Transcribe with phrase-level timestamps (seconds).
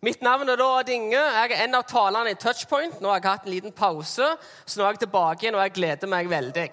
[0.00, 1.18] Mitt navn er da Odd Inge.
[1.18, 3.00] Jeg er en av talerne i Touchpoint.
[3.02, 4.28] Nå har jeg hatt en liten pause,
[4.62, 6.66] så nå er jeg tilbake igjen, og jeg gleder meg veldig.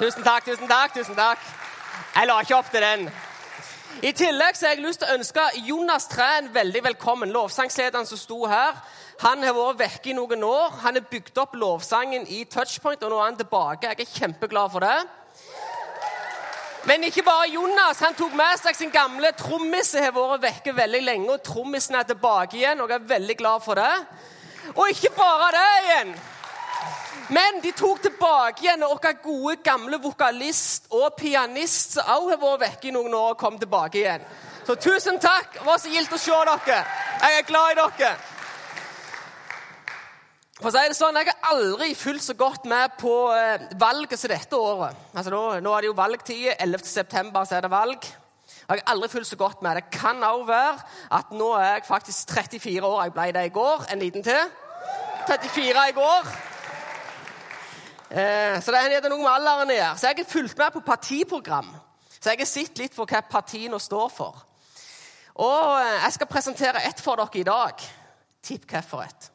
[0.00, 0.96] Tusen takk, tusen takk.
[0.96, 1.38] tusen takk.
[2.16, 3.06] Jeg la ikke opp til den.
[4.02, 7.30] I tillegg så har jeg lyst til å ønske Jonas Træn veldig velkommen.
[7.30, 8.74] Lovsangslederen som sto her.
[9.22, 10.80] Han har vært vekke i noen år.
[10.82, 13.94] Han har bygd opp lovsangen i Touchpoint, og nå er han tilbake.
[13.94, 14.98] Jeg er kjempeglad for det.
[16.86, 18.00] Men ikke bare Jonas.
[18.04, 21.32] Han tok med seg sin gamle trommis som har vært vekke veldig lenge.
[21.32, 23.92] og Trommisen er tilbake igjen, og jeg er veldig glad for det.
[24.74, 26.14] Og ikke bare det igjen.
[27.32, 32.64] Men de tok tilbake igjen vår gode, gamle vokalist og pianist som også har vært
[32.66, 34.28] vekke i noen år, og kom tilbake igjen.
[34.66, 35.56] Så tusen takk.
[35.56, 36.84] Det var så gildt å se dere.
[37.24, 38.12] Jeg er glad i dere.
[40.54, 44.20] For å si det sånn, Jeg har aldri fulgt så godt med på eh, valget
[44.20, 44.94] som dette året.
[45.10, 46.44] Altså nå, nå, er det jo valgtid.
[46.62, 46.84] 11.
[46.86, 48.06] september er det valg.
[48.64, 49.80] Jeg har aldri fulgt så godt med.
[49.80, 50.76] Det kan òg være
[51.18, 53.02] at nå er jeg faktisk 34 år.
[53.02, 53.84] Jeg ble det i går.
[53.90, 54.54] En liten til.
[55.26, 56.30] 34 i går.
[58.14, 59.98] Eh, så det er noe med alderen å gjøre.
[59.98, 61.74] Så jeg har fulgt med på partiprogram.
[62.14, 64.46] Så jeg har sett litt på hva partiene står for.
[65.34, 67.88] Og eh, jeg skal presentere ett for dere i dag.
[68.38, 69.33] Tipp hvilket.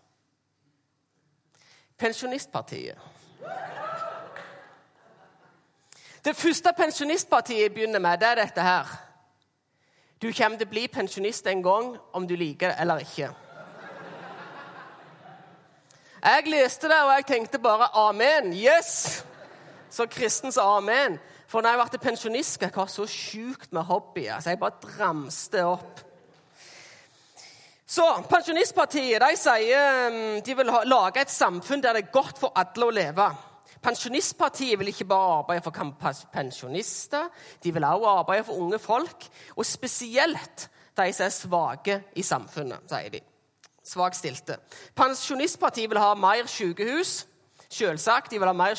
[2.00, 2.97] Pensjonistpartiet.
[6.25, 8.88] Det første pensjonistpartiet begynner med, det er dette her.
[10.22, 13.30] Du kommer til å bli pensjonist en gang, om du liker det eller ikke.
[16.19, 18.53] Jeg leste det, og jeg tenkte bare 'amen'.
[18.53, 19.23] Yes!
[19.89, 21.19] Så kristens amen.
[21.47, 24.39] For når jeg ble pensjonist, jeg ha så sjukt med hobbyer.
[24.39, 26.08] Så jeg bare dramste opp.
[27.89, 32.53] Så Pensjonistpartiet de sier mm, de vil lage et samfunn der det er godt for
[32.53, 33.25] alle å leve.
[33.81, 37.31] Pensjonistpartiet vil ikke bare arbeide for pensjonister,
[37.63, 39.25] de vil også arbeide for unge folk.
[39.55, 40.67] Og spesielt
[40.99, 43.23] de som er svake i samfunnet, sier de.
[43.89, 44.59] Svakstilte.
[44.93, 47.23] Pensjonistpartiet vil ha mer sykehus,
[47.71, 48.29] selvsagt.
[48.29, 48.77] De vil ha mer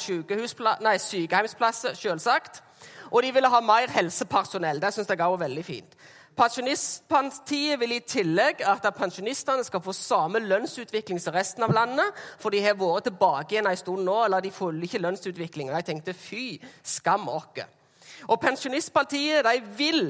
[0.84, 2.62] nei, sykehjemsplasser, selvsagt.
[3.10, 4.78] Og de vil ha mer helsepersonell.
[4.78, 5.98] Det syns jeg også er veldig fint.
[6.38, 12.54] Pensjonistpartiet vil i tillegg at pensjonistene skal få samme lønnsutvikling som resten av landet, for
[12.54, 15.74] de har vært tilbake igjen en stund nå, eller de følger ikke lønnsutviklingen.
[15.76, 16.44] Jeg tenkte fy,
[16.86, 17.66] skam oss.
[18.28, 20.04] Og Pensjonistpartiet de vil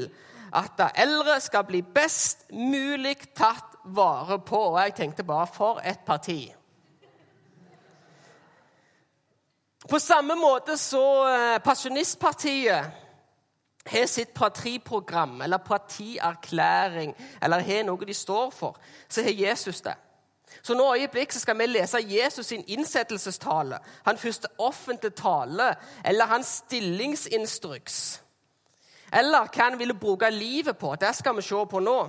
[0.52, 4.58] at de eldre skal bli best mulig tatt vare på.
[4.72, 6.40] Og jeg tenkte bare for et parti.
[9.90, 13.09] På samme måte så eh, Pensjonistpartiet
[13.86, 19.96] har sitt partiprogram eller partierklæring eller har noe de står for, så har Jesus det.
[20.62, 25.74] Så nå øyeblikk skal vi lese Jesus sin innsettelsestale, hans første offentlige tale,
[26.04, 28.22] eller hans stillingsinstruks.
[29.12, 30.94] Eller hva han ville bruke livet på.
[30.94, 32.00] Det skal vi se på nå.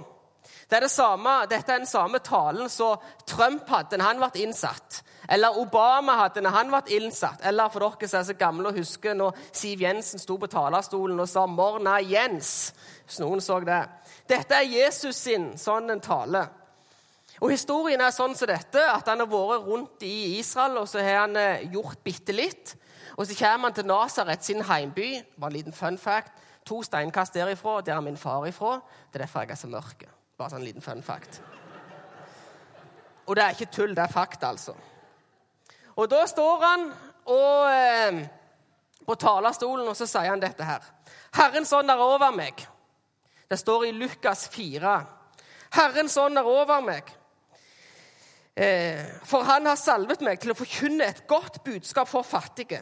[0.70, 4.44] Det er det samme, dette er den samme talen som Trump hadde da han ble
[4.44, 5.02] innsatt.
[5.30, 7.44] Eller Obama hadde når han ble innsatt.
[7.46, 11.20] Eller for dere som er så gamle og husker når Siv Jensen sto på talerstolen
[11.20, 12.74] og sa 'Morna, Jens'.
[13.06, 13.84] Hvis noen så det.
[14.28, 16.48] Dette er Jesus sin sånn en tale.
[17.42, 21.02] Og Historien er sånn som dette, at han har vært rundt i Israel og så
[21.02, 22.76] har han eh, gjort bitte litt.
[23.18, 25.24] Og Så kommer han til Nasaret, sin heimby.
[25.38, 26.32] var en liten fun fact.
[26.66, 27.82] To steinkast derifra.
[27.82, 28.82] Der er min far ifra.
[29.12, 30.06] Det er derfor jeg er så mørk.
[30.38, 31.42] Bare sånn liten fun fact.
[33.28, 34.74] Og det er ikke tull, det er fakta, altså.
[35.96, 36.86] Og da står han
[37.26, 38.28] og, eh,
[39.06, 40.86] på talerstolen, og så sier han dette her.
[41.34, 42.68] Herrens ånd er over meg.
[43.50, 45.06] Det står i Lukas 4.
[45.72, 47.04] Herrens ånd er over meg.
[48.56, 52.82] Eh, for han har salvet meg til å forkynne et godt budskap for fattige.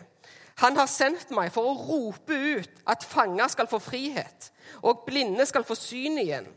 [0.59, 4.51] Han har sendt meg for å rope ut at fanger skal få frihet,
[4.83, 6.49] og blinde skal få syn igjen.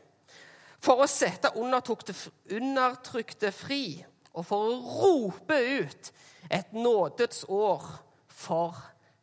[0.83, 4.05] For å sette undertrykte fri,
[4.35, 6.13] og for å rope ut
[6.51, 7.85] et nådets år
[8.29, 8.77] for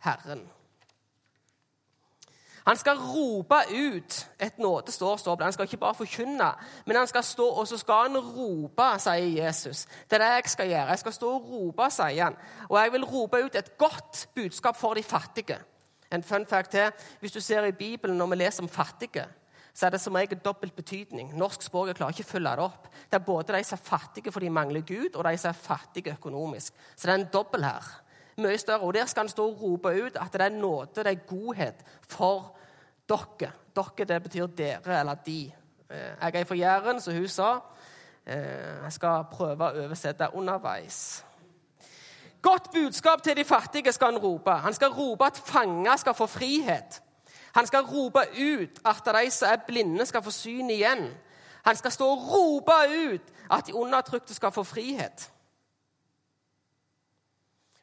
[0.06, 0.46] Herren.
[2.70, 5.44] Han skal rope ut et nådestår, står det.
[5.44, 6.50] Han skal ikke bare forkynne,
[6.86, 9.88] men han skal stå, og så skal han rope, sier Jesus.
[10.10, 10.89] Det er det jeg skal gjøre.
[10.89, 12.38] Jeg skal stå og rope, sier han.
[12.69, 15.57] Og jeg vil rope ut et godt budskap for de fattige.
[16.13, 16.92] En fun fact til.
[17.19, 19.25] Hvis du ser i Bibelen når vi leser om fattige,
[19.80, 21.30] så er det som regel dobbelt betydning.
[21.40, 22.88] Norsk språk klarer ikke å følge det opp.
[23.08, 25.62] Det er både de som er fattige fordi de mangler Gud, og de som er
[25.62, 26.76] fattige økonomisk.
[26.96, 27.88] Så det er en dobbel her.
[28.44, 28.84] Mye større.
[28.84, 31.88] Og der skal han stå og rope ut at det er nåde, det er godhet
[32.12, 32.52] for
[33.08, 33.54] dere.
[33.80, 35.40] Dere, det betyr dere eller de.
[35.90, 37.50] Eh, jeg er fra Jæren, som hun sa.
[38.26, 41.24] Eh, jeg skal prøve å oversette underveis.
[42.42, 44.52] Godt budskap til de fattige skal han rope.
[44.52, 47.02] Han skal rope at fanger skal få frihet.
[47.56, 51.07] Han skal rope ut at de som er blinde, skal få syn igjen.
[51.66, 52.78] Han skal stå og rope
[53.13, 55.31] ut at de undertrykte skal få frihet.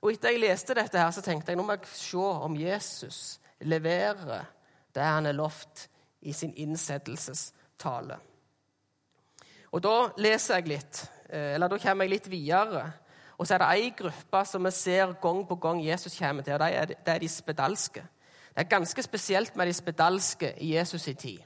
[0.02, 3.40] Og Etter jeg leste dette, her, så tenkte jeg nå må jeg se om Jesus
[3.66, 4.46] leverer
[4.94, 5.88] det han er lovt
[6.22, 8.18] i sin innsettelsestale.
[9.72, 12.92] Og Da leser jeg litt, eh, eller da kommer jeg litt videre.
[13.38, 16.54] Og så er det ei gruppe som vi ser gang på gang Jesus kommer til.
[16.54, 18.06] og det er de spedalske.
[18.56, 21.40] Det er ganske spesielt med de spedalske i Jesus' i tid.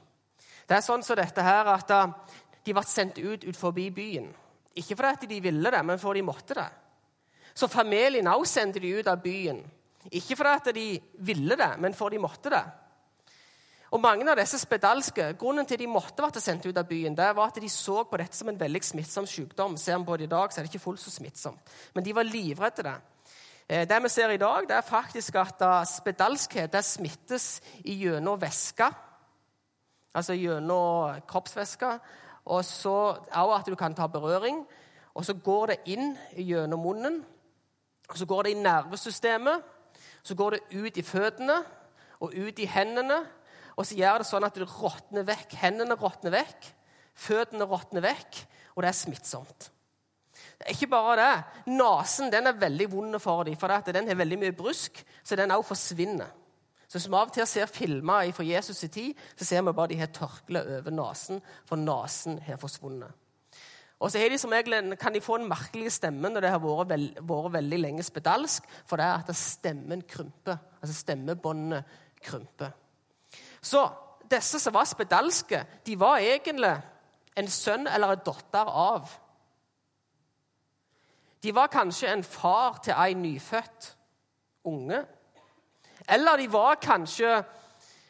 [0.67, 1.89] Det er sånn som dette her at
[2.63, 4.29] de ble sendt ut ut forbi byen.
[4.79, 6.69] Ikke fordi de ville det, men fordi de måtte det.
[7.53, 9.59] Så familien også sendte de ut av byen.
[10.11, 10.85] Ikke fordi de
[11.19, 12.63] ville det, men fordi de måtte det.
[13.91, 17.35] Og Mange av disse spedalske grunnen til de måtte bli sendt ut av byen, det
[17.35, 19.75] var at de så på dette som en veldig smittsom sykdom.
[19.75, 21.59] Ser man på det i dag, så er det ikke fullt så smittsomt.
[21.93, 22.95] Men de var livredde det.
[23.71, 28.89] Eh, det vi ser i dag, det er faktisk at spedalskhet det smittes gjennom væske.
[30.13, 31.91] Altså gjennom kroppsvæske.
[32.45, 34.65] Og så også at du kan ta berøring.
[35.15, 37.23] Og så går det inn gjennom munnen.
[38.09, 39.63] Og så går det i nervesystemet.
[40.23, 41.63] Så går det ut i føttene
[42.19, 43.23] og ut i hendene.
[43.75, 45.55] Og så gjør det sånn at det råtner vekk.
[45.55, 46.73] Hendene råtner vekk,
[47.15, 49.71] føttene råtner vekk, og det er smittsomt.
[50.69, 51.31] Ikke bare det.
[51.73, 55.51] Nesen den er veldig vond for dem, for den har veldig mye brusk, så den
[55.51, 56.29] òg forsvinner.
[56.91, 59.71] Så Hvis vi av og til ser filmer fra Jesus' i tid, så ser vi
[59.71, 63.11] bare de har tørkle over nesen, for nesen har forsvunnet.
[64.01, 67.19] Og så de regel, kan de få en merkelig stemme når det har vært, veld,
[67.21, 70.57] vært veldig lenge spedalsk, for det er at stemmen krymper.
[70.81, 71.83] Altså stemmebåndene
[72.21, 72.71] krymper.
[73.61, 73.85] Så
[74.31, 76.73] disse som var spedalske, de var egentlig
[77.37, 79.13] en sønn eller en datter av
[81.43, 83.97] de var kanskje en far til ei nyfødt
[84.63, 85.05] unge.
[86.09, 87.43] Eller de var kanskje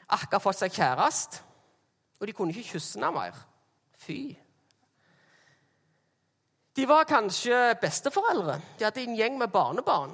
[0.09, 1.43] akkurat fått seg kjæreste,
[2.19, 3.37] og de kunne ikke kysse henne mer.
[3.97, 4.35] Fy.
[6.75, 8.59] De var kanskje besteforeldre.
[8.79, 10.13] De hadde en gjeng med barnebarn.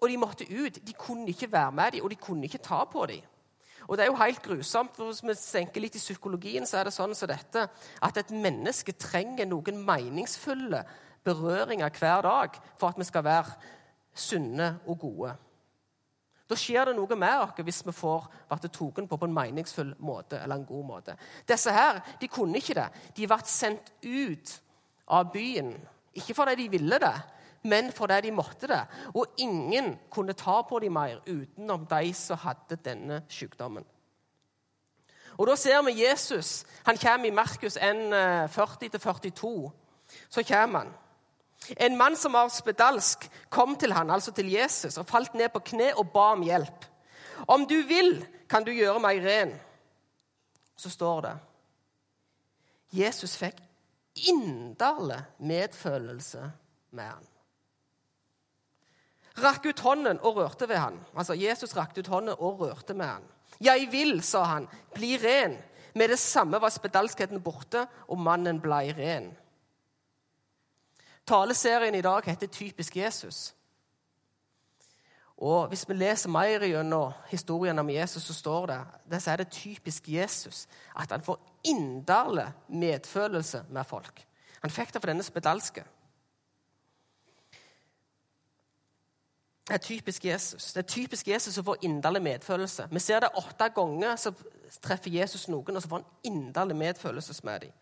[0.00, 0.78] Og de måtte ut.
[0.86, 3.20] De kunne ikke være med dem, og de kunne ikke ta på dem.
[3.88, 6.84] Og det er jo helt grusomt, for Hvis vi senker litt i psykologien, så er
[6.84, 7.68] det sånn som dette,
[8.02, 10.84] at et menneske trenger noen meningsfulle
[11.24, 13.54] berøringer hver dag for at vi skal være
[14.14, 15.36] sunne og gode.
[16.50, 18.78] Da skjer det noe med oss hvis vi får vært tatt
[19.08, 20.40] på på en meningsfull måte.
[20.42, 21.16] eller en god måte.
[21.46, 22.88] Disse her, de kunne ikke det.
[23.16, 24.56] De ble sendt ut
[25.06, 25.76] av byen.
[26.14, 27.14] Ikke fordi de ville det,
[27.62, 28.82] men fordi de måtte det.
[29.14, 33.84] Og ingen kunne ta på dem mer utenom de som hadde denne sykdommen.
[35.38, 36.66] Og Da ser vi Jesus.
[36.84, 38.12] Han kommer i Markus 1,
[38.50, 39.70] 40-42.
[40.28, 40.92] Så kommer han.
[41.76, 45.62] En mann som var spedalsk, kom til han, altså til Jesus, og falt ned på
[45.72, 46.86] kne og ba om hjelp.
[47.48, 48.14] Om du vil,
[48.48, 49.52] kan du gjøre meg ren.
[50.76, 51.34] Så står det
[52.96, 53.60] Jesus fikk
[54.26, 56.48] inderlig medfølelse
[56.96, 57.26] med han.
[59.40, 60.98] Rakk ut hånden og rørte ved han.
[61.14, 63.28] Altså, Jesus rakte ut hånden og rørte med han.
[63.60, 65.58] 'Jeg vil', sa han, 'bli ren.'
[65.94, 69.36] Med det samme var spedalskheten borte, og mannen blei ren.
[71.30, 73.54] Taleserien i dag heter 'Typisk Jesus'.
[75.36, 79.50] Og Hvis vi leser mer gjennom historien om Jesus, så står det det er det
[79.50, 84.26] typisk Jesus at han får inderlig medfølelse med folk.
[84.60, 85.84] Han fikk det for denne spedalske.
[89.68, 90.72] Det er typisk Jesus.
[90.72, 92.88] Det er typisk Jesus å få inderlig medfølelse.
[92.90, 94.32] Vi ser det åtte ganger så
[94.82, 97.72] treffer Jesus noen, og så får han inderlig medfølelse med dem.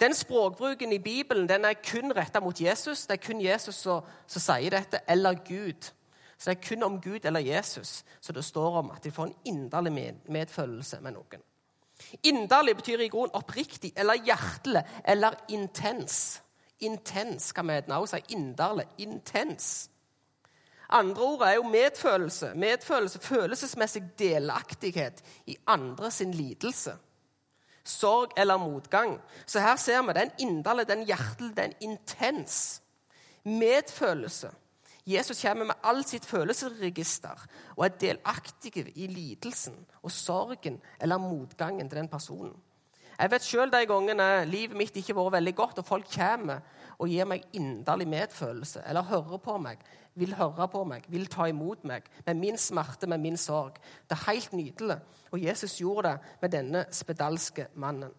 [0.00, 3.06] Den språkbruken i Bibelen den er kun retta mot Jesus.
[3.06, 5.92] Det er kun Jesus som, som, sier dette, eller Gud.
[6.38, 9.26] Så det er kun om Gud eller Jesus så det står om at de får
[9.26, 11.44] en inderlig med, medfølelse med noen.
[12.28, 16.42] Inderlig betyr i grunn oppriktig eller hjertelig eller intens.
[16.84, 18.34] Intens kan vi også si.
[18.36, 18.84] Inderlig.
[18.98, 19.90] Intens.
[20.92, 22.52] Andre ord er jo medfølelse.
[22.54, 26.98] Medfølelse, Følelsesmessig delaktighet i andre sin lidelse
[27.86, 29.16] sorg eller motgang.
[29.46, 32.82] Så her ser vi den inderlige, den hjertelige, den intens
[33.44, 34.50] medfølelse.
[35.06, 37.42] Jesus kommer med alt sitt følelsesregister
[37.76, 42.56] og er delaktig i lidelsen og sorgen eller motgangen til den personen.
[43.16, 46.60] Jeg vet sjøl de gangene livet mitt ikke har vært veldig godt, og folk kommer
[46.98, 49.80] og gir meg inderlig medfølelse eller hører på meg,
[50.16, 53.76] vil høre på meg, vil ta imot meg med min smerte, med min sorg.
[54.08, 54.96] Det er helt nydelig.
[55.30, 58.14] Og Jesus gjorde det med denne spedalske mannen.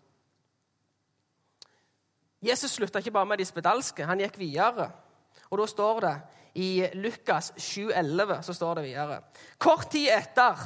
[2.42, 4.92] Jesus slutta ikke bare med de spedalske, han gikk videre.
[5.50, 6.16] Og da står det
[6.58, 9.20] i Lukas 7,11 så står det videre
[9.62, 10.64] Kort tid etter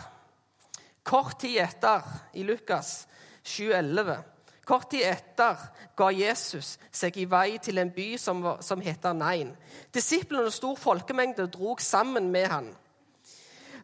[1.03, 2.05] Kort tid etter,
[2.37, 3.07] i Lukas
[3.43, 4.21] 7,11
[4.71, 5.59] Kort tid etter
[5.99, 9.49] ga Jesus seg i vei til en by som, som heter Nain.
[9.91, 12.69] Disiplene og stor folkemengde drog sammen med han.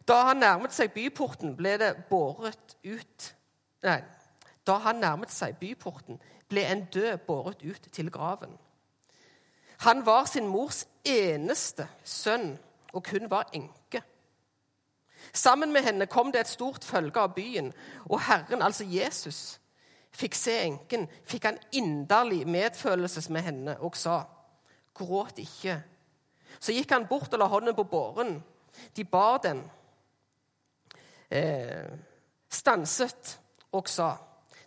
[0.08, 3.34] Da han nærmet seg byporten, ble det båret ut
[3.84, 4.00] Nei,
[4.66, 6.16] da han nærmet seg byporten,
[6.48, 8.56] ble en død båret ut til graven.
[9.84, 12.56] Han var sin mors eneste sønn,
[12.96, 14.02] og hun var enke.
[15.32, 17.70] Sammen med henne kom det et stort følge av byen,
[18.08, 19.60] og Herren, altså Jesus,
[20.12, 24.22] fikk se enken, fikk han inderlig medfølelses med henne og sa,
[24.94, 25.82] 'Gråt ikke.'
[26.60, 28.42] Så gikk han bort og la hånden på båren.
[28.96, 29.70] De bar den,
[31.30, 31.86] eh,
[32.50, 33.38] stanset
[33.72, 34.16] og sa,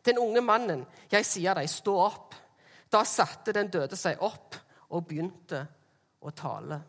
[0.06, 2.36] 'Den unge mannen, jeg sier deg, stå opp.'
[2.92, 4.56] Da satte den døde seg opp
[4.90, 5.68] og begynte
[6.22, 6.82] å tale.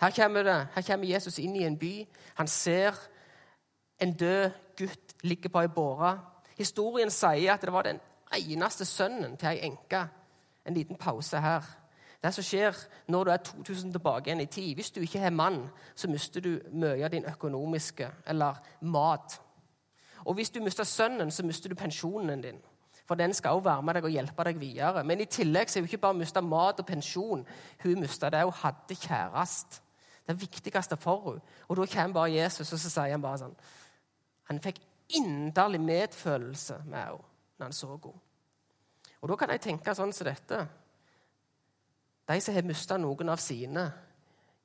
[0.00, 2.06] Her kommer, det, her kommer Jesus inn i en by.
[2.34, 2.96] Han ser
[4.02, 6.16] en død gutt ligge på ei båre.
[6.58, 8.00] Historien sier at det var den
[8.32, 10.06] eneste sønnen til ei enke.
[10.66, 11.62] En liten pause her.
[12.22, 12.76] Det som skjer
[13.10, 16.40] når du er 2000 tilbake igjen i tid Hvis du ikke har mann, så mister
[16.40, 19.40] du mye av din økonomiske eller mat.
[20.24, 22.60] Og hvis du mister sønnen, så mister du pensjonen din.
[23.06, 25.04] For den skal også være med deg og hjelpe deg videre.
[25.04, 27.46] Men i tillegg så er hun ikke bare mista mat og pensjon.
[27.82, 29.82] Hun mista det hun hadde kjærest.
[30.28, 31.40] Det viktigste for henne.
[31.68, 33.56] Og da kommer bare Jesus, og så sier han bare sånn
[34.48, 34.78] Han fikk
[35.18, 37.28] inderlig medfølelse med henne
[37.58, 38.14] når han så henne.
[39.22, 40.62] Og da kan jeg tenke sånn som dette.
[42.26, 43.84] De som har mista noen av sine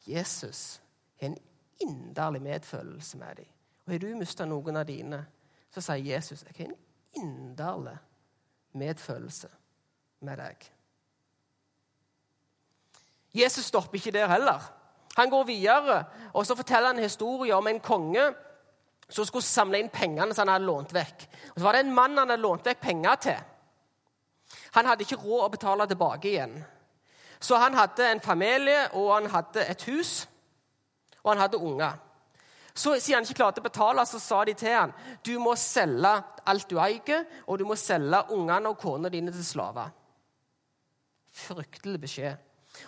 [0.08, 0.80] Jesus
[1.20, 1.38] har en
[1.84, 3.52] inderlig medfølelse med dem.
[3.86, 5.20] Og har du mista noen av dine,
[5.74, 7.98] så sier Jesus jeg har en inderlig
[8.78, 9.50] medfølelse
[10.26, 10.66] med deg.
[13.38, 14.64] Jesus stopper ikke der heller.
[15.18, 18.26] Han går videre og så forteller han en historie om en konge
[19.10, 21.28] som skulle samle inn pengene som han hadde lånt vekk.
[21.54, 23.38] Og Så var det en mann han hadde lånt vekk penger til.
[24.76, 26.58] Han hadde ikke råd å betale tilbake igjen.
[27.40, 30.28] Så han hadde en familie, og han hadde et hus,
[31.24, 32.00] og han hadde unger.
[32.78, 34.94] Så Siden han ikke klarte å betale, så sa de til han,
[35.26, 36.12] du må selge
[36.46, 39.90] alt du eier, og du må selge ungene og kona dine til slaver.
[41.38, 42.44] Fryktelig beskjed.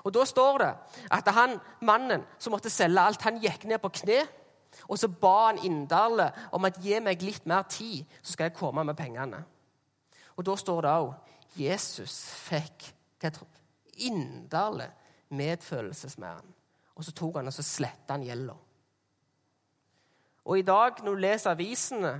[0.05, 0.69] Og Da står det
[1.17, 4.21] at han, mannen som måtte selge alt, han gikk ned på kne.
[4.87, 8.57] Og så ba han inderlig om at gi meg litt mer tid, så skal jeg
[8.57, 9.43] komme med pengene.
[10.37, 11.13] Og Da står det òg
[11.59, 12.93] Jesus fikk
[13.99, 14.89] inderlig
[15.29, 16.53] medfølelse med han.
[16.95, 18.55] Og så tok han og så sletta han gjelda.
[20.45, 22.13] Og i dag, når du leser avisene,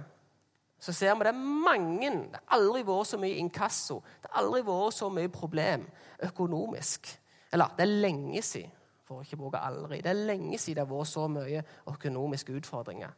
[0.80, 4.00] så ser vi det er mange Det har aldri vært så mye inkasso.
[4.22, 5.88] Det har aldri vært så mye problem
[6.24, 7.10] økonomisk.
[7.52, 8.72] Eller det er lenge siden,
[9.10, 10.04] for å ikke bruke aldri.
[10.06, 13.16] Det er lenge siden det har vært så mye økonomiske utfordringer.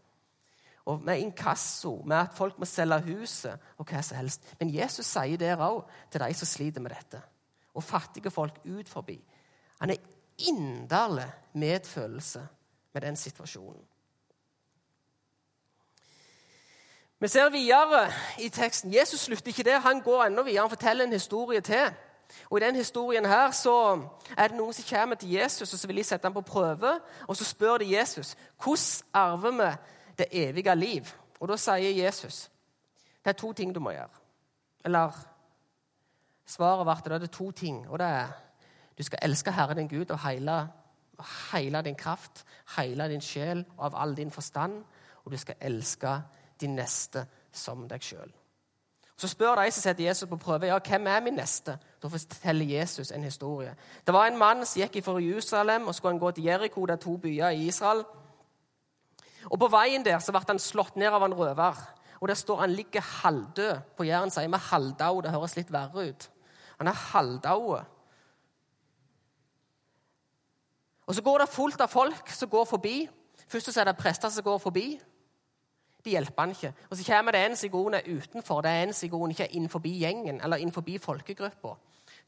[0.85, 4.47] Og Med inkasso, med at folk må selge huset og hva som helst.
[4.59, 7.21] Men Jesus sier der òg til de som sliter med dette,
[7.75, 9.19] og fattige folk ut forbi.
[9.79, 10.01] Han er
[10.47, 12.47] inderlig medfølelse
[12.93, 13.83] med den situasjonen.
[17.19, 18.07] Vi ser videre
[18.39, 18.93] i teksten.
[18.93, 19.79] Jesus slutter ikke der.
[19.79, 20.63] Han går enda videre.
[20.63, 21.93] Han forteller en historie til.
[22.49, 23.73] Og I denne historien her så
[24.37, 26.99] er det noen som kommer til Jesus og så vil de sette ham på prøve.
[27.27, 29.71] og Så spør de Jesus hvordan arver vi
[30.17, 31.05] det evige liv.
[31.39, 32.49] Og Da sier Jesus
[33.23, 34.17] det er to ting du må gjøre.
[34.85, 35.11] Eller
[36.45, 37.89] svaret ble det er to ting.
[37.89, 38.27] og det er
[38.97, 40.69] Du skal elske Herren din Gud og hele,
[41.53, 42.45] hele din kraft,
[42.77, 44.83] hele din sjel og av all din forstand.
[45.25, 46.21] Og du skal elske
[46.61, 48.40] din neste som deg sjøl.
[49.21, 51.75] Så spør de som setter Jesus på prøve, ja, hvem er min neste.
[52.01, 53.75] Da forteller Jesus en historie.
[54.07, 56.85] Det var en mann som gikk fra Jerusalem og skulle han gå til Jeriko.
[56.85, 58.01] Det er to byer i Israel.
[59.45, 61.77] Og På veien der så ble han slått ned av en røver.
[62.19, 63.77] Og Der står han ligger halvdød.
[63.97, 65.21] På Jæren sier vi halvdau.
[65.21, 66.29] Det høres litt verre ut.
[66.79, 67.77] Han er halvdau.
[71.05, 73.09] Og Så går det fullt av folk som går forbi.
[73.47, 75.01] Først så er det prester som går forbi.
[76.05, 76.73] De hjelper han ikke.
[76.89, 78.61] Og Så kommer det en sigon utenfor.
[78.61, 81.75] Det er en sigon ikke innenfor gjengen eller innenfor folkegruppa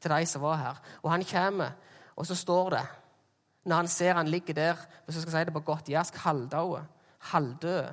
[0.01, 0.81] til de som var her.
[1.03, 1.71] Og han kommer,
[2.15, 2.85] og så står det
[3.65, 4.75] Når han ser han ligger der
[5.05, 6.83] hvis jeg skal si det på godt jærsk, halvdød,
[7.19, 7.85] halvdød,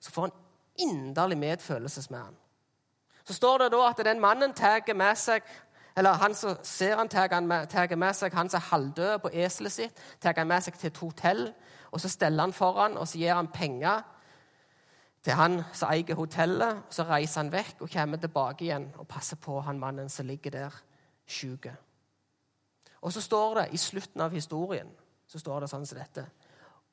[0.00, 0.32] så får han
[0.78, 2.36] inderlig medfølelse med han.
[3.24, 5.42] Så står det da at den mannen tar med seg
[5.96, 10.02] eller han som ser han tar med, seg han som er halvdød på eselet sitt,
[10.20, 11.54] tar han med seg til et hotell.
[11.90, 14.02] og Så steller han foran og så gir han penger
[15.24, 16.86] til han som eier hotellet.
[16.90, 20.54] Så reiser han vekk og kommer tilbake igjen og passer på han mannen som ligger
[20.54, 20.80] der
[21.26, 21.68] syk.
[23.00, 24.90] Og så står det i slutten av historien
[25.28, 26.24] så står det sånn som dette.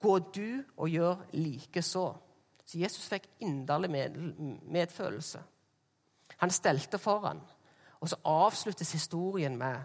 [0.01, 2.05] Gå du og gjør likeså.
[2.65, 4.17] Så Jesus fikk inderlig med,
[4.67, 5.41] medfølelse.
[6.41, 7.41] Han stelte foran,
[8.00, 9.84] Og så avsluttes historien med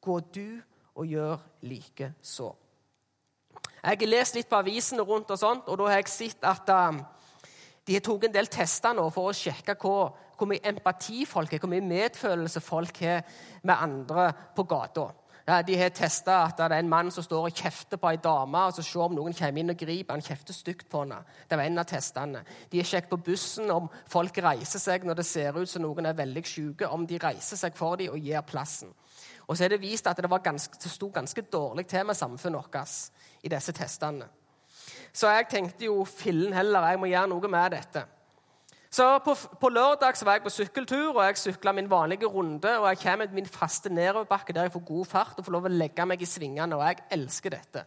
[0.00, 0.60] Gå du
[0.94, 2.52] og gjør like så.
[3.82, 6.68] Jeg har lest litt på avisene rundt, og sånt, og da har jeg sett at
[6.68, 7.00] um,
[7.86, 11.52] de har tatt en del tester nå for å sjekke hvor, hvor mye empati folk
[11.54, 13.22] har, hvor mye medfølelse folk har
[13.62, 15.12] med andre på gata.
[15.46, 18.64] De har testa at det er en mann som står og kjefter på ei dame,
[18.66, 21.20] og så ser om noen kommer inn og griper han kjefter stygt på henne.
[21.46, 22.40] Det var en av testene.
[22.72, 26.10] De har sjekket på bussen om folk reiser seg når det ser ut som noen
[26.10, 28.90] er veldig syke, om de reiser seg for dem og gir plassen.
[29.46, 32.18] Og så er det vist at det, var ganske, det sto ganske dårlig til med
[32.18, 34.26] samfunnet vårt i disse testene.
[35.16, 38.04] Så jeg tenkte jo fillen heller, jeg må gjøre noe med dette.
[38.92, 42.78] Så på, på, lørdag så var jeg på sykkeltur, og jeg sykla min vanlige runde.
[42.78, 45.72] og Jeg kommer min faste nedoverbakke der jeg får god fart og får lov å
[45.72, 46.76] legge meg i svingene.
[46.76, 47.84] og jeg elsker dette.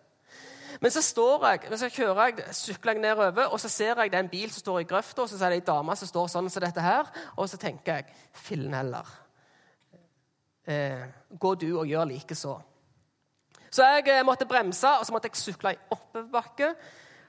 [0.82, 4.18] Men så står jeg, så kjører jeg, sykler jeg nedover, og så ser jeg det
[4.18, 6.30] er en bil som står i grøfta, og så er det ei dame som står
[6.32, 9.10] sånn som dette her, og så tenker jeg fillen heller.
[10.70, 12.56] Eh, gå du og gjør like så.
[13.70, 16.74] Så jeg eh, måtte bremse, og så måtte jeg sykle i oppoverbakke.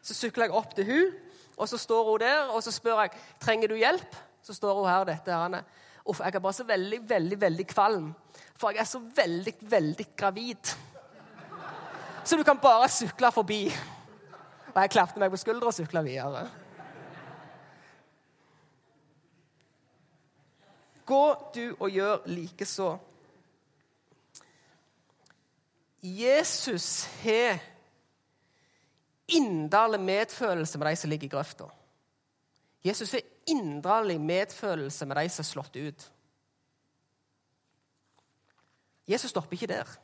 [0.03, 1.15] Så sykler jeg opp til hun,
[1.57, 4.17] og så står hun der, og så spør jeg trenger du hjelp.
[4.43, 5.05] Så står hun her.
[5.05, 5.65] dette her.
[6.05, 8.15] Uff, jeg er bare så veldig, veldig, veldig kvalm.
[8.57, 10.73] For jeg er så veldig, veldig gravid.
[12.25, 13.67] Så du kan bare sykle forbi.
[14.75, 16.49] Og jeg klapte meg på skuldra og sykla videre.
[21.11, 22.91] Gå du og gjør likeså.
[26.03, 27.59] Jesus har
[29.31, 31.65] inderlig medfølelse med de som ligger i grøfta.
[32.85, 36.07] Jesus har inderlig medfølelse med de som er slått ut.
[39.09, 39.99] Jesus stopper ikke der.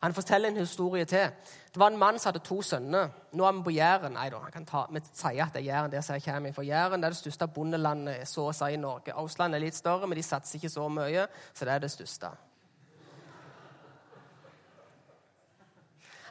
[0.00, 1.30] Han forteller en historie til.
[1.74, 3.08] Det var en mann som hadde to sønner.
[3.32, 4.12] Nå er vi på Jæren.
[4.14, 5.90] Nei da, han kan ta, vi sier at det er Jæren.
[5.90, 9.14] der jeg kommer For Jæren er det største bondelandet så å si i Norge.
[9.14, 12.30] Ausland er litt større, men de satser ikke så mye, så det er det største.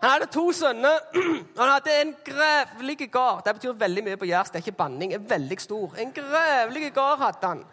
[0.01, 0.99] Han hadde to sønner.
[1.59, 3.43] Han hadde en grevlig gard.
[3.45, 4.51] Det betyr veldig mye på jærs.
[4.51, 5.13] Det er ikke banning.
[5.13, 5.95] er veldig stor.
[5.97, 7.65] En grevlig gard hadde han.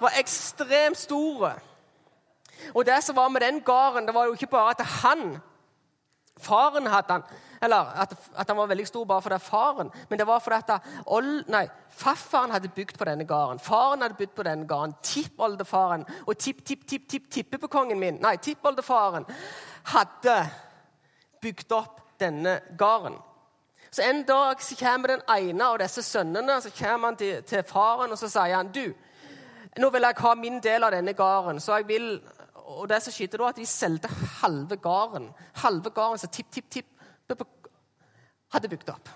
[0.00, 1.54] Var ekstremt stor.
[2.74, 5.40] Og det som var med den gården, det var jo ikke bare at han
[6.40, 7.22] Faren hadde han
[7.62, 10.82] Eller at, at han var veldig stor bare fordi faren, men det var fordi at
[11.06, 13.58] old, nei, farfaren hadde bygd på denne gården.
[13.58, 14.94] Faren hadde bygd på denne gården.
[15.02, 19.24] Tippoldefaren og tipp-tipp-tipp-tippekongen min Nei, tippoldefaren
[19.94, 20.36] hadde
[21.44, 23.16] bygd opp denne gården.
[23.90, 27.62] Så En dag så kommer den ene av disse sønnene så kommer han til, til
[27.62, 28.88] faren og så sier han, du,
[29.78, 31.60] nå vil jeg ha min del av denne gården.
[31.60, 32.08] så jeg vil,
[32.64, 35.28] og det som skjedde da, at De solgte halve gården.
[35.62, 36.90] Halve gården som tipp, tipp, tipp
[38.54, 39.08] hadde bygd opp.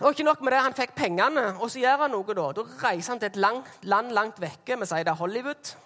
[0.00, 2.34] Og ikke nok med det, Han fikk pengene, og så gjør han noe.
[2.34, 4.78] Da Da reiser han til et langt, land langt vekke.
[4.80, 5.76] Vi sier det er Hollywood.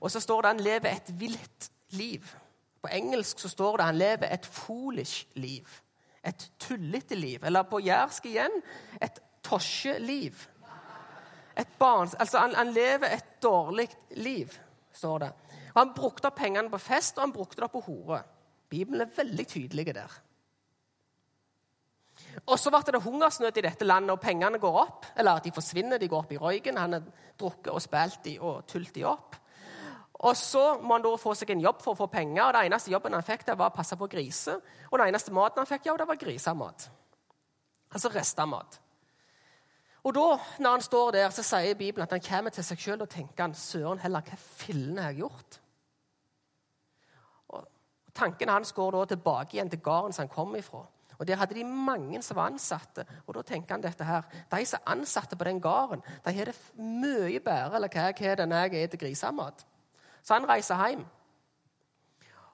[0.00, 2.22] Og så står det han lever et vilt liv.
[2.82, 5.66] På engelsk så står det han lever et foolish liv.
[6.24, 7.44] Et tullete liv.
[7.44, 8.62] Eller på jærsk igjen
[9.02, 10.46] et tosjeliv.
[11.58, 14.52] Et barns, altså han, han lever et dårlig liv,
[14.94, 15.30] står det.
[15.74, 18.22] Og Han brukte opp pengene på fest, og han brukte det opp på hore.
[18.70, 20.14] Bibelen er veldig tydelig der.
[22.46, 25.06] Og så ble det hungersnød i dette landet, og pengene går opp.
[25.16, 26.78] Eller at de forsvinner, de går opp i røyken.
[26.78, 27.10] Han har
[27.40, 29.36] drukket og spilt de og tult de opp.
[30.18, 32.42] Og Så må han da få seg en jobb for å få penger.
[32.44, 34.58] og Den eneste jobben han fikk, det var å passe på griser.
[34.90, 36.90] Og den eneste maten han fikk, ja, det var grisemat.
[37.92, 38.80] Altså restemat.
[40.02, 40.26] Og da,
[40.58, 43.44] når han står der, så sier Bibelen at han kommer til seg sjøl og tenker
[43.44, 45.60] han, søren heller, hva fillen har jeg gjort?
[47.48, 47.66] Og
[48.14, 50.86] Tanken hans går da tilbake igjen til gården som han kom ifra.
[51.18, 53.04] Og Der hadde de mange som var ansatte.
[53.26, 54.22] Og da tenker han dette her.
[54.50, 58.22] De som er ansatte på den gården, de har det mye bedre eller hva jeg
[58.22, 59.66] har når jeg spiser grisemat.
[60.28, 61.06] Så han reiser hjem.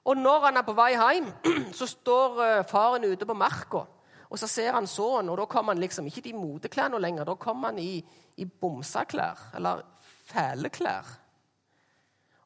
[0.05, 1.27] Og når han er på vei hjem,
[1.79, 3.83] så står eh, faren ute på marka.
[4.29, 7.27] Og så ser han sønnen, og da kommer han liksom ikke i moteklærne lenger.
[7.27, 7.99] Da kommer han i,
[8.37, 9.83] i bomsaklær, eller
[10.31, 11.09] fæle klær.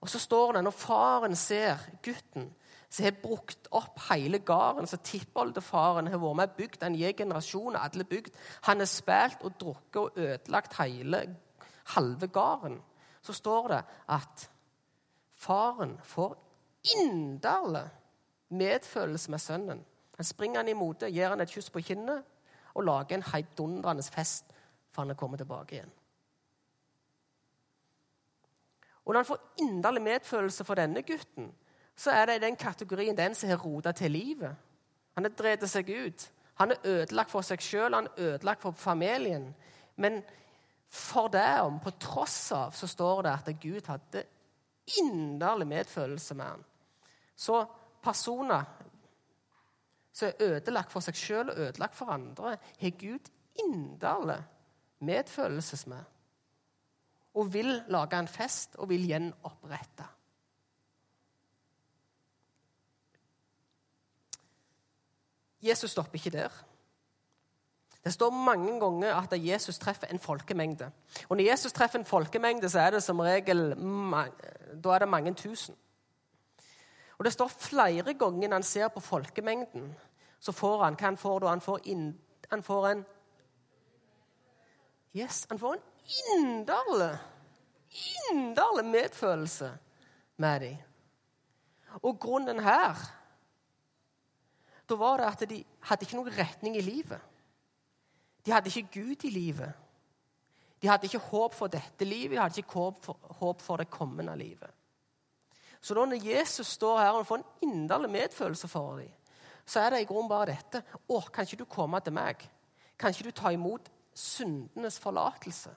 [0.02, 2.50] Og så står det, når faren ser gutten
[2.89, 7.13] som har brukt opp hele gården, så tippoldefaren har vært med og bygd en hel
[7.13, 8.32] generasjon, alle bygd.
[8.65, 11.22] Han har spilt og drukket og ødelagt hele
[11.94, 12.80] halve gården.
[13.22, 13.84] Så står det
[14.15, 14.48] at
[15.39, 16.36] Faren får
[16.97, 17.86] inderlig
[18.49, 19.86] medfølelse med sønnen.
[20.17, 22.25] Han springer han imot, gir han et kyss på kinnet
[22.73, 24.52] og lager en heidundrende fest
[24.91, 25.91] for han er kommet tilbake igjen.
[29.06, 31.54] Og Når han får inderlig medfølelse for denne gutten,
[31.95, 34.56] så er det i den kategorien den som har rota til livet.
[35.15, 36.32] Han har drevet seg ut.
[36.60, 39.56] Han er ødelagt for seg sjøl, han er ødelagt for familien.
[39.95, 40.23] Men
[40.91, 44.23] For det om, på tross av, så står det at Gud hadde
[44.97, 46.63] inderlig medfølelse med han.
[47.36, 47.65] Så
[48.04, 48.65] personer
[50.13, 53.30] som er ødelagt for seg sjøl og ødelagt for andre, har Gud
[53.63, 54.39] inderlig
[54.99, 56.04] medfølelses med.
[57.39, 60.08] Og vil lage en fest og vil gjenopprette.
[65.63, 66.52] Jesus stopper ikke der.
[68.03, 70.91] Det står mange ganger at Jesus treffer en folkemengde.
[71.29, 73.75] Og Når Jesus treffer en folkemengde, så er det som regel
[74.83, 75.75] da er det mange tusen.
[77.17, 79.95] Og Det står flere ganger han ser på folkemengden,
[80.39, 81.47] så får han hva han får da?
[81.47, 82.19] Han får, in,
[82.51, 83.05] han får en
[85.15, 85.81] Yes, han får en
[86.38, 87.17] inderlig,
[88.31, 89.71] inderlig medfølelse
[90.38, 90.77] med dem.
[92.01, 92.95] Og grunnen her
[94.89, 97.19] da var det at de hadde ikke noen retning i livet.
[98.45, 99.71] De hadde ikke Gud i livet.
[100.82, 103.89] De hadde ikke håp for dette livet, de hadde ikke håp for, håp for det
[103.91, 104.71] kommende livet.
[105.82, 109.12] Så da når Jesus står her og får en inderlig medfølelse for dem,
[109.65, 110.82] så er det i grunnen bare dette.
[111.08, 112.41] Å, kan ikke du komme til meg?
[112.99, 115.71] Kan ikke du ta imot syndenes forlatelse?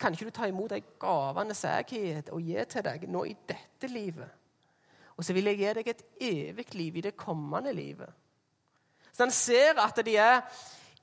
[0.00, 1.88] Kan ikke du ta imot de gavene som jeg
[2.20, 4.36] har og gi til deg nå i dette livet?
[5.16, 8.08] Og så vil jeg gi deg et evig liv i det kommende livet.
[9.12, 10.40] Så han ser at de er,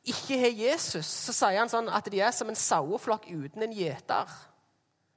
[0.07, 3.75] ikke har Jesus, så sier han sånn at de er som en saueflokk uten en
[3.75, 4.35] gjeter.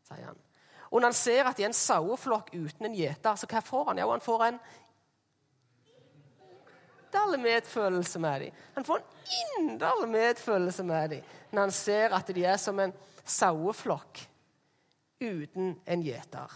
[0.08, 0.38] sier han.
[0.90, 3.92] Og når han ser at de er en saueflokk uten en gjeter, så hva får
[3.92, 4.00] han?
[4.02, 4.58] Jo, han får en
[7.10, 8.64] inderlig medfølelse med dem.
[8.74, 12.92] Han får en inderlig medfølelse med dem når han ser at de er som en
[13.26, 14.20] saueflokk
[15.20, 16.52] uten en gjeter.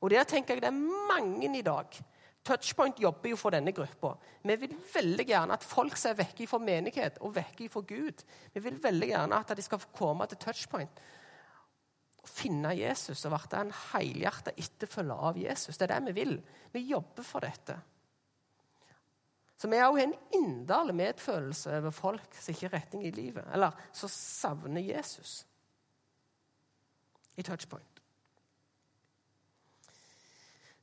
[0.00, 2.00] Og der tenker jeg det er mange i dag.
[2.44, 4.14] Touchpoint jobber jo for denne gruppa.
[4.42, 8.24] Vi vil veldig gjerne at folk som er vekke fra menighet og vekke fra Gud,
[8.54, 11.02] vi vil veldig gjerne at de skal komme til touchpoint
[12.20, 15.76] og finne Jesus og bli en helhjertet etterfølger av Jesus.
[15.76, 16.34] Det er det vi vil.
[16.72, 17.78] Vi jobber for dette.
[19.60, 23.44] Så vi har også en inderlig medfølelse over folk som ikke har retning i livet,
[23.52, 25.42] eller som savner Jesus
[27.36, 27.89] i touchpoint.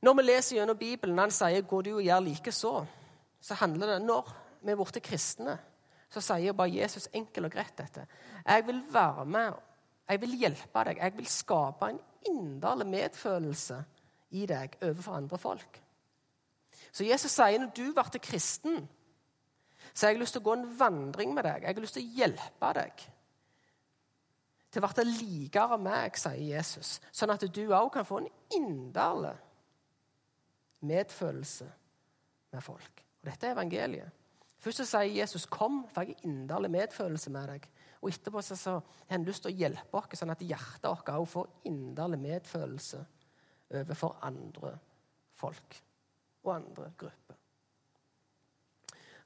[0.02, 4.06] Når vi leser gjennom Bibelen, han sier 'gå du og gjør like så handler det
[4.06, 5.58] når vi er blitt kristne,
[6.10, 8.06] så sier bare Jesus enkelt og greit dette.
[8.46, 9.52] Jeg vil være med
[10.08, 11.00] jeg vil hjelpe deg.
[11.02, 13.82] Jeg vil skape en inderlig medfølelse
[14.30, 15.82] i deg overfor andre folk.
[16.92, 18.88] Så Jesus sier når du ble kristen,
[19.92, 21.62] så har jeg lyst til å gå en vandring med deg.
[21.62, 23.06] Jeg har lyst til å hjelpe deg
[24.68, 26.98] til å bli likere meg, sier Jesus.
[27.12, 29.36] Sånn at du òg kan få en inderlig
[30.80, 31.72] medfølelse
[32.52, 33.04] med folk.
[33.20, 34.10] Og Dette er evangeliet.
[34.58, 37.68] Først så sier Jesus 'Kom, for jeg har inderlig medfølelse med deg'.
[38.02, 41.26] Og etterpå så, har han lyst til å hjelpe oss, sånn at hjertet vårt òg
[41.28, 43.06] får inderlig medfølelse
[43.70, 44.78] overfor andre
[45.34, 45.82] folk
[46.44, 47.34] og andre grupper.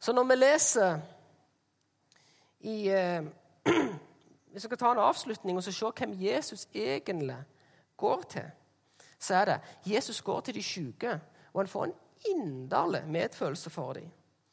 [0.01, 1.01] Så når vi leser
[2.61, 3.23] i eh,
[4.53, 7.39] Hvis vi skal ta en avslutning og se hvem Jesus egentlig
[7.97, 8.51] går til,
[9.19, 11.21] så er det Jesus går til de syke,
[11.53, 11.95] og han får en
[12.31, 14.11] inderlig medfølelse for dem.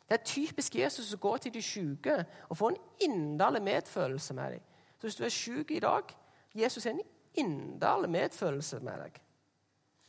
[0.10, 4.52] Det er typisk Jesus å gå til de syke og få en inderlig medfølelse med
[4.52, 4.62] dem.
[4.98, 6.16] Så hvis du er syk i dag,
[6.56, 7.02] Jesus har en
[7.34, 9.20] inderlig medfølelse med deg.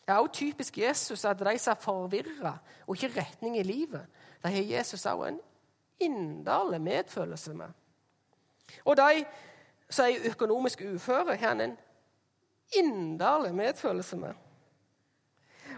[0.07, 2.55] Det er også typisk Jesus at de som er forvirra
[2.87, 4.07] og ikke retning i livet,
[4.42, 5.40] de har Jesus også en
[6.00, 7.68] inderlig medfølelse med.
[8.85, 9.24] Og de
[9.90, 11.76] som er økonomisk uføre, har han en
[12.76, 14.35] inderlig medfølelse med.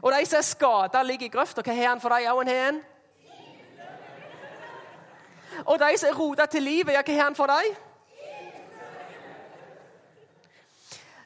[0.03, 2.49] Og de som er skada, ligger i grøfta, hva har han for dem?
[2.49, 2.83] En
[5.67, 7.75] og de som er rota til livet, ja, hva har han for dem?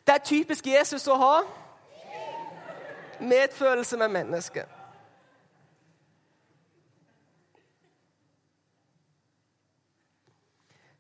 [0.07, 1.37] Det er typisk Jesus å ha
[3.21, 4.69] medfølelse med mennesket.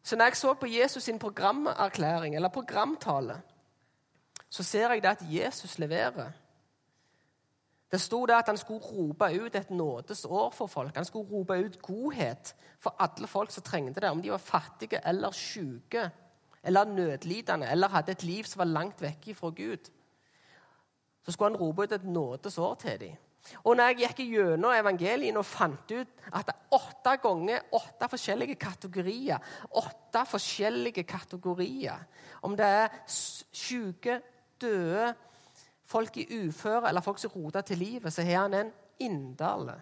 [0.02, 3.40] Så når jeg så på Jesus sin programerklæring, eller programtale,
[4.50, 6.30] så ser jeg det at Jesus leverer.
[7.92, 10.94] Det sto der at han skulle rope ut et nådesår for folk.
[10.96, 15.00] Han skulle rope ut godhet for alle folk som trengte det, om de var fattige
[15.06, 16.10] eller syke
[16.64, 19.90] eller nødlidende eller hadde et liv som var langt vekk fra Gud.
[21.22, 23.16] Så skulle han rope ut et nådesår til dem.
[23.62, 28.08] Og når jeg gikk gjennom evangelien og fant ut at det er åtte ganger åtte
[28.10, 29.38] forskjellige kategorier
[29.70, 32.02] Åtte forskjellige kategorier.
[32.42, 34.20] Om det er syke,
[34.60, 35.14] døde,
[35.86, 39.78] folk i uføre eller folk som roter til livet, så har han en inderlig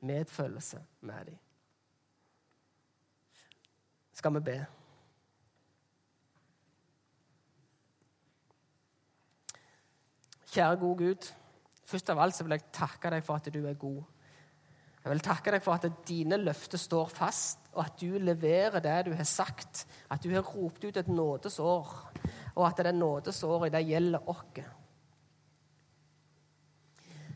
[0.00, 1.38] medfølelse med dem.
[4.14, 4.58] Skal vi be?
[10.54, 11.32] Kjære gode Gud.
[11.84, 14.02] Først av alt så vil jeg takke deg for at du er god.
[15.04, 18.94] Jeg vil takke deg for at dine løfter står fast, og at du leverer det
[19.08, 19.82] du har sagt.
[20.08, 21.90] At du har ropt ut et nådesår,
[22.54, 24.62] og at det nådesåret det gjelder oss.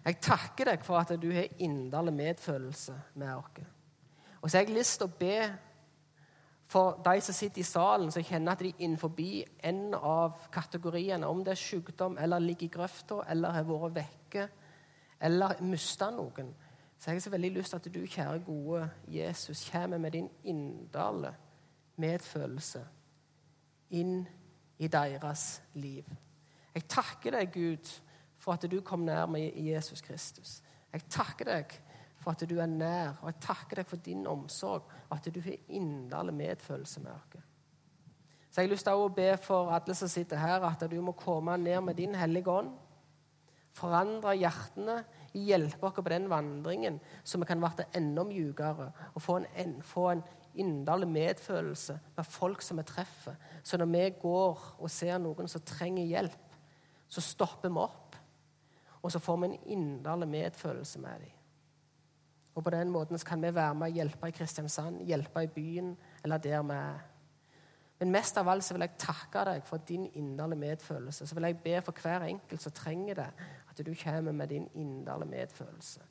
[0.05, 3.65] Jeg takker deg for at du har inderlig medfølelse med oss.
[4.41, 5.39] Og så har jeg lyst til å be
[6.69, 9.15] for de som sitter i salen, som kjenner at de er innenfor
[9.65, 14.49] en av kategoriene, om det er sykdom eller ligger i grøfta eller har vært vekke
[15.21, 16.53] eller mista noen,
[16.99, 20.29] så har jeg så veldig lyst til at du, kjære gode Jesus, kommer med din
[20.45, 21.35] inderlige
[21.97, 22.85] medfølelse
[23.91, 24.27] inn
[24.79, 26.05] i deres liv.
[26.75, 27.93] Jeg takker deg, Gud,
[28.49, 30.63] for at du kom nær meg i Jesus Kristus.
[30.89, 31.75] Jeg takker deg
[32.17, 35.43] for at du er nær, og jeg takker deg for din omsorg, og at du
[35.45, 37.45] har inderlig medfølelse med oss.
[38.49, 41.13] Så jeg har lyst til å be for alle som sitter her, at du må
[41.13, 42.73] komme ned med din Hellige Ånd.
[43.77, 44.97] Forandre hjertene,
[45.37, 50.09] hjelpe oss på den vandringen, så vi kan bli enda mjukere og få en, få
[50.15, 50.25] en
[50.59, 53.37] inderlig medfølelse med folk som vi treffer.
[53.63, 56.45] Så når vi går og ser noen som trenger hjelp,
[57.09, 58.08] så stopper vi opp,
[59.09, 61.37] og så får vi en inderlig medfølelse med dem.
[62.55, 65.94] Og på den måten kan vi være med og hjelpe i Kristiansand, hjelpe i byen
[66.25, 66.99] eller der vi er.
[67.99, 71.27] Men mest av alt så vil jeg takke deg for din inderlige medfølelse.
[71.27, 73.31] Så vil jeg be for hver enkelt som trenger det,
[73.71, 76.05] at du kommer med din inderlige medfølelse.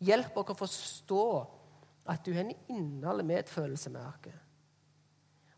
[0.00, 1.24] Hjelp oss å forstå
[2.10, 4.42] at du har en inderlig medfølelse med oss.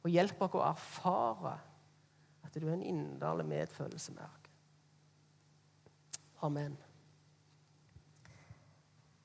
[0.03, 1.57] Og hjelp oss å erfare
[2.45, 4.42] at du har en inderlig medfølelse med oss.
[6.43, 6.77] Amen.